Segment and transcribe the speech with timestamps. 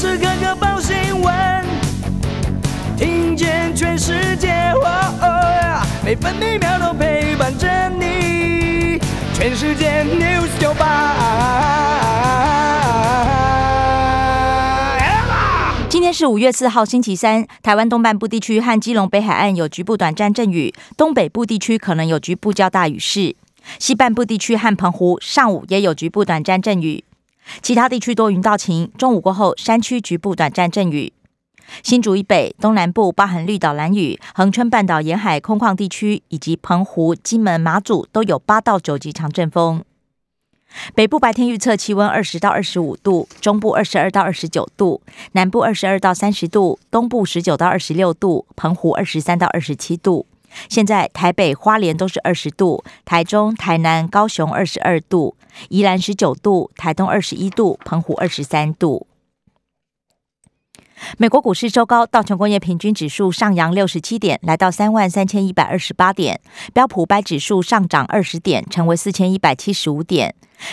[0.00, 1.62] 时刻刻报新闻，
[2.96, 4.72] 听见全世界，
[6.02, 8.98] 每分每秒都陪伴着你。
[9.34, 11.16] 全世界 news 九八。
[15.90, 17.46] 今天是五月四号，星期三。
[17.62, 23.36] 台湾东半部地区和基隆北海岸有局部短暂阵雨，东北部地区可能有局部较大雨势。
[23.78, 27.04] 西半部地区和澎湖上午也有局部短暂阵雨。
[27.62, 31.12] 其他地区多云到晴，中午过后山区局部短暂阵雨。
[31.82, 39.84] 新竹以北、东南部包含绿岛、蓝屿、恒春半岛沿海空旷地区，以及澎湖、金门、马祖都有八到九级强阵风。
[40.94, 50.26] 北部白天预测气温二十到二十五度，中部二十二到二十九度，南部二十二到三十度，东部十九到二十六度，澎湖二十三到二十七度。
[50.68, 55.36] 现在台北、花莲都是二十度，台中、台南、高雄二十二度，
[55.68, 59.06] 宜兰十九度，台东二十一度，澎湖二十三度。
[61.16, 66.36] 美国股市周高，道琼工业平均指数上扬六十七点，来到三万三千一百二十八点；
[66.74, 70.30] 标普百指数上涨二十点，成为四千一百七十五点；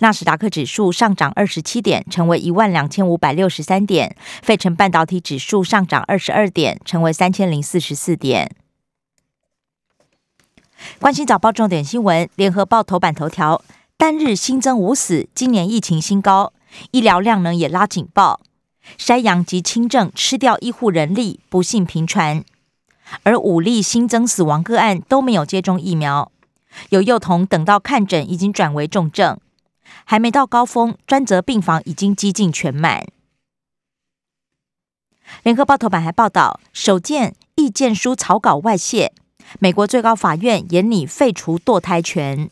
[0.00, 4.10] 纳斯达克指数上涨二十七点，成为一万两千五百六十三点；
[4.42, 8.54] 费城半导体指数上涨二十二点，成为三千零四十四点。
[10.98, 13.62] 关心早报重点新闻，联合报头版头条：
[13.96, 16.52] 单日新增五死，今年疫情新高，
[16.90, 18.40] 医疗量能也拉警报。
[18.98, 22.42] 筛阳及轻症吃掉医护人力，不幸频传。
[23.24, 26.30] 而五例新增死亡个案都没有接种疫苗，
[26.90, 29.38] 有幼童等到看诊已经转为重症，
[30.04, 33.06] 还没到高峰，专责病房已经几近全满。
[35.42, 39.12] 联合报头版还报道，首件意见书草稿外泄。
[39.58, 42.50] 美国最高法院严拟废除堕胎权。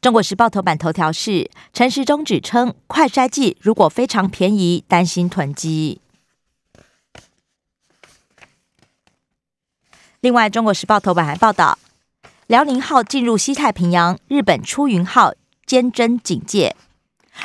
[0.00, 6.00] 中国时报头版头条是陈时中指称，快筛剂如果非常便宜，担心囤积。
[10.20, 11.78] 另外，中国时报头版还报道，
[12.46, 15.34] 辽宁号进入西太平洋，日本出云号
[15.66, 16.76] 坚贞警戒，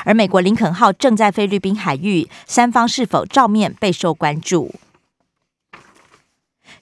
[0.03, 4.73] 而美国林肯号正在菲律宾海域，三方是否照面备受关注。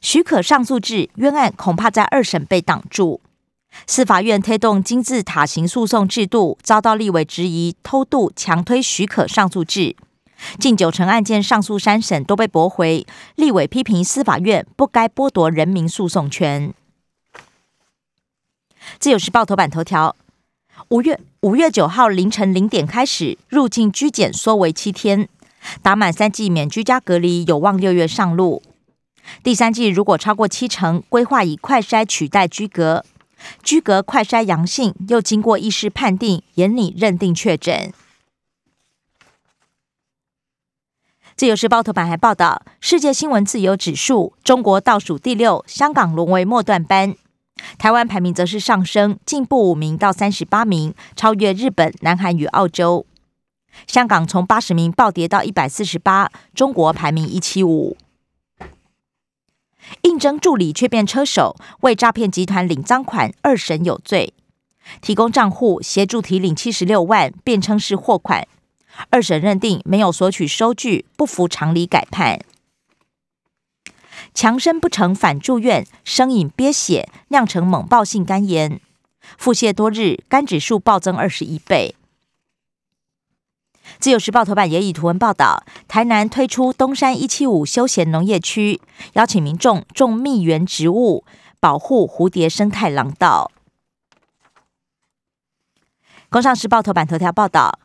[0.06, 3.22] 许可上诉制冤案恐怕在二审被挡住。
[3.88, 9.96] 司法院推动金字塔型诉讼制度，遭到立委质疑偷渡强推许可上诉制，
[10.60, 13.04] 近九成案件上诉三审都被驳回。
[13.34, 16.72] 立委批评司法院不该剥夺人民诉讼权。
[19.00, 20.16] 自由时报头版头条：
[20.90, 25.28] 五月五月九号凌晨零点开始入境居检缩为七天，
[25.82, 28.62] 打满三剂免居家隔离，有望六月上路。
[29.44, 33.04] 第三季如果超过七成，规划以快筛取代居隔，
[33.64, 37.94] 居隔快筛阳性又经过医师判定，严拟认定确诊。
[41.36, 47.14] 自由时报头版还报道，世界新闻自由指数，中国倒数第六，香港沦为末段班，
[47.78, 53.06] 台湾排名则是上升，进步五名到三十八名，超越日本、南韩与澳洲。
[53.86, 57.98] 香港从八十名暴跌到一百四十八，中国排名一七五。
[60.02, 64.34] 应征助理却变车手，为诈骗集团领赃款，二审有罪。
[65.02, 68.48] 提供账户协助提领七十六万，辩称是货款。
[69.10, 72.40] 二审认定没有索取收据，不服常理，改判。
[74.34, 78.80] 强生不成反住院，生饮憋血酿成猛暴性肝炎，
[79.38, 81.96] 腹泻多日，肝指数暴增二十一倍。
[84.00, 88.82] 自由时报头版也以图文报道，台南推出东山一七五休闲农业区，
[89.14, 91.24] 邀请民众种蜜源植物，
[91.60, 93.52] 保护蝴蝶生态廊道。
[96.30, 97.80] 工商时报头版头条报道，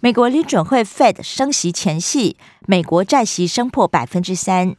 [0.00, 4.76] 美国联准会 Fed 升息前夕，美国债息升破百分之三，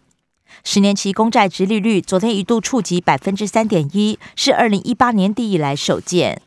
[0.64, 6.42] 十年期公债直利率昨天一度触及百分之三点一，是二零一八年底以来首见。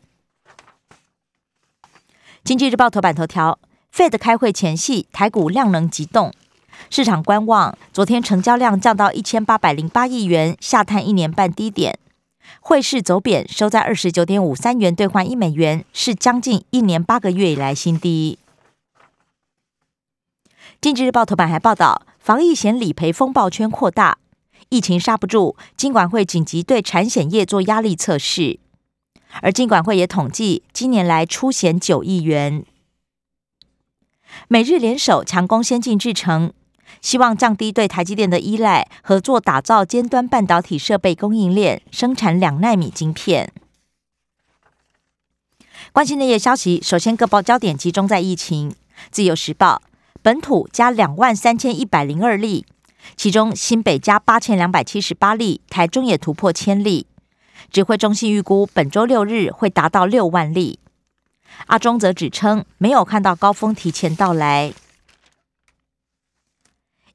[2.43, 3.59] 经济日报头版头条。
[3.93, 6.33] Fed 开会前夕，台股量能急动，
[6.89, 7.77] 市场观望。
[7.93, 11.99] 昨天成交量降到一千八百零八亿元，下探一年半低点。
[12.59, 18.39] 汇市走贬，收在二十九点五三元兑换一美元，是将近一年八个月以来新低。
[20.81, 24.17] 经济日报头版还报道，防疫险理赔风暴圈扩大，
[24.69, 28.59] 疫情刹不住，金管会紧急对产险业做压力测试，
[29.43, 32.65] 而金管会也统计，今年来出险九亿元。
[34.47, 36.53] 美日联手强攻先进制程，
[37.01, 43.51] 希望降低对台积电的依赖，合作打造尖端半导体设备供应链，生产两纳米晶片。
[45.91, 48.73] 关心内页消息，首先各报焦点集中在疫情。
[49.11, 49.81] 自由时报：
[50.21, 52.65] 本土加两万三千一百零二例，
[53.15, 57.07] 其中新北加八千两百七十八例，台中也突破千例。
[57.71, 60.79] 指挥中心预估本周六日会达到六万例。
[61.67, 64.73] 阿中则指称没有看到高峰提前到来。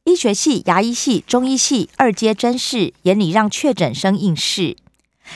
[0.04, 4.76] 医学系、牙医系、中医系二阶真试，眼里让确诊生应试。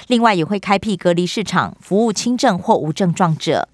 [0.07, 3.69] 另外也会开辟隔离市场，服务轻症或无症状者。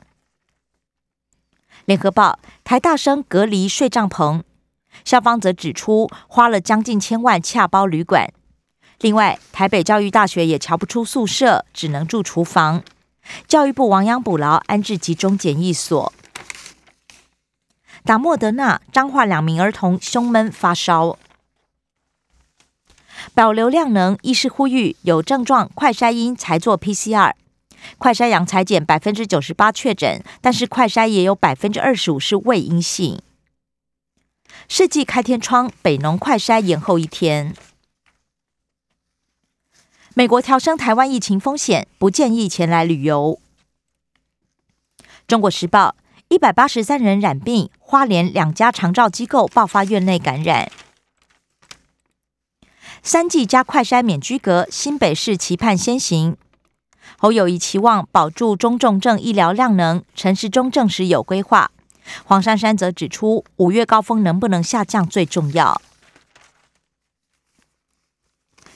[1.84, 4.42] 联合报台大生隔离睡帐篷，
[5.04, 8.32] 校方则指出花了将近千万洽包旅馆。
[9.00, 12.82] 另外，台北教育大学也瞧不出宿舍，只能住厨房。
[13.46, 16.12] 教育部亡羊补牢，安置集中检疫所。
[18.04, 21.18] 打莫德纳，彰化两名儿童胸闷发烧。
[23.34, 27.34] 保留量能，医师呼吁有症状快筛阴才做 PCR，
[27.98, 33.20] 快筛阳裁减百分之九十八确诊，但是快筛也有百分之二十五是未阴性。
[34.68, 37.54] 世纪开天窗，北农快筛延后一天。
[40.18, 43.38] 美国调升台湾疫情风险，不建议前来旅游。
[45.28, 45.94] 中国时报
[46.26, 50.72] 一百八十三人染病，花莲两家长照机构爆发院内感染。
[53.00, 56.36] 三剂加快筛免居隔，新北市期盼先行。
[57.16, 61.70] 侯友谊期望保住中重症医疗量能，陈时中证实有规划。
[62.24, 65.80] 黄珊珊则指出，五月高峰能不能下降最重要。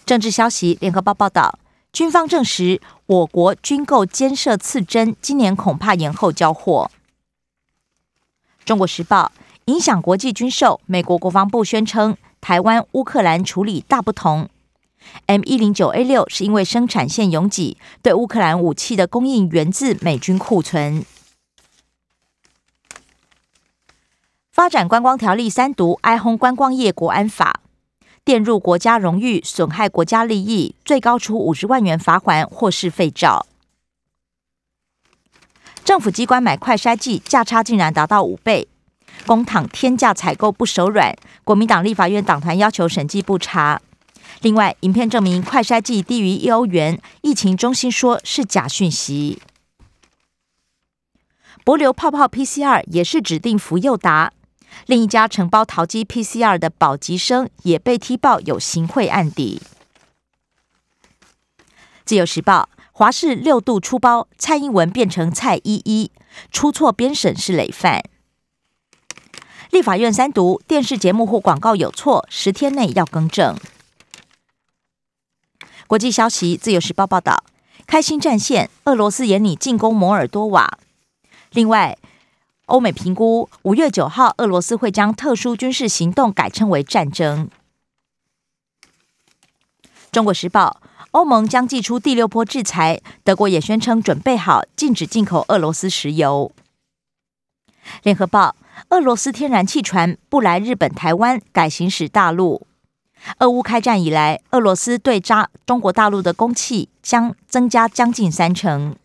[0.04, 1.58] 政治消息，联合报报道，
[1.92, 6.90] 军方证实我国军购监射刺针，今年恐怕延后交货。
[8.64, 9.32] 中国时报
[9.66, 14.48] 影响国际军售，美国国防部宣称台湾乌克兰处理大不同。
[15.26, 21.04] M 一零九 A 六是因为生产线拥挤，对乌克兰武器的供应源自美军库存。
[24.52, 27.61] 发展观光条例三读，哀轰观光业国安法。
[28.24, 33.46] 玷入国家荣誉、损害国家利益，最高处五十万元罚款或是废照。
[35.84, 38.68] 政府机关买快筛剂价差竟然达到五倍，
[39.26, 41.16] 公帑天价采购不手软。
[41.42, 43.82] 国民党立法院党团要求审计部查。
[44.42, 49.42] 另外，影片证明快筛剂低于一欧元，疫情中心说是假讯息。
[51.64, 54.32] 博流泡泡 PCR 也是指定福佑达。
[54.86, 59.62] 另一家承包淘机 PCR 的保吉生也被踢爆有行贿案底。
[62.04, 66.10] 自由时报华视六度出包，蔡英文变成蔡依依，
[66.50, 68.02] 出错编审是累犯。
[69.70, 73.56] 立法院三读电视节目或广告有错，十天内要更正。
[75.86, 77.44] 国际消息，自由时报报道，
[77.86, 80.78] 开心战线，俄罗斯眼里进攻摩尔多瓦。
[81.52, 81.96] 另外。
[82.72, 87.50] 欧美评估，五月九号，俄罗斯会将特殊军事行动改称为战争。
[90.10, 90.80] 中国时报，
[91.10, 96.50] 欧盟将祭出第六波制裁，德国也宣称准备好禁止进口俄罗斯石油。
[98.02, 98.56] 联合报，
[98.88, 102.66] 俄罗斯天然气船不来日本、台湾，改行驶大陆。
[103.40, 108.96] 俄乌开战以来，俄罗斯对扎中国大陆的供气将增加将近三成。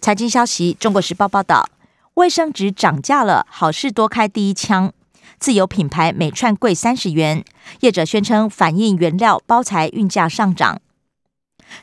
[0.00, 1.68] 财经消息，《中国时报》报道，
[2.14, 4.92] 卫生纸涨价了，好事多开第一枪。
[5.38, 7.44] 自有品牌每串贵三十元，
[7.80, 10.80] 业者宣称反映原料、包材运价上涨。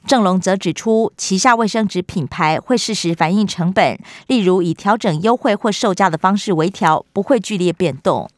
[0.06, 8.30] 正隆则指出，旗下卫生纸品牌会适时反映成本，例如以调整优惠或售价的方式微调，不会剧烈变动。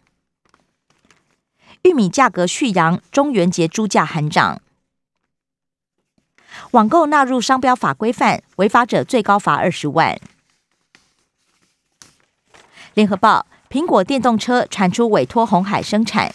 [1.84, 4.62] 玉米价格续扬，中元节猪价喊涨。
[6.72, 10.20] 网购纳入商标法规范，违法者最高罚二十万。
[12.94, 16.34] 联合报：苹果电动车传出委托红海生产。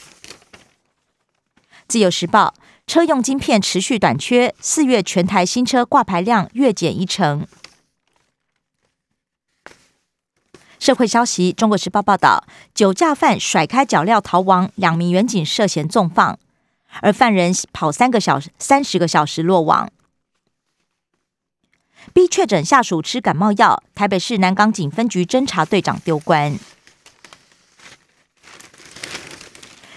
[1.87, 2.55] 自由时报：
[2.87, 7.47] 车用晶片持续短缺，四月全台新车挂牌量月减一成。
[10.79, 12.45] 社会消息：中国时报报道，
[12.75, 16.39] 酒驾犯甩开脚镣逃亡，两名员警涉嫌纵放，
[17.01, 19.91] 而犯人跑三个小时、三十个小时落网。
[22.13, 26.59] 逼确诊下属吃感冒药，台北市南港警分局侦查队长丢官。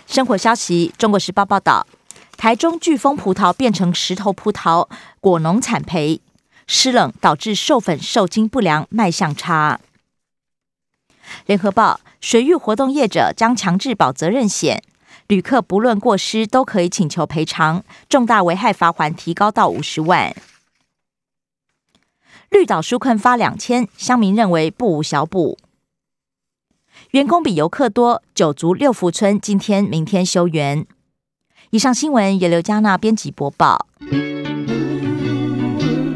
[0.05, 1.87] 生活消息：中国时报报道，
[2.35, 4.89] 台中飓风葡萄变成石头葡萄，
[5.21, 6.21] 果农惨赔。
[6.67, 9.79] 湿冷导致授粉受精不良，卖相差。
[11.45, 14.83] 联合报：水域活动业者将强制保责任险，
[15.27, 20.35] 旅客不论过失都可以请求赔偿，重大危害罚款提高到五十万。
[22.49, 25.57] 绿岛纾困发两千，乡民认为不无小补。
[27.11, 30.85] 员工比游客多，九族六福村今天、明天休园。
[31.69, 33.87] 以上新闻由刘嘉娜编辑播报。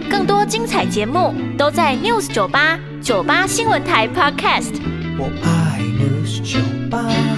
[0.10, 4.74] 更多精彩节目都在 News 九八九八新闻台 Podcast。
[5.18, 6.60] 我爱 News 酒
[6.90, 7.33] 吧。